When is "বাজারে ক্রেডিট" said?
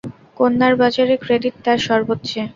0.81-1.55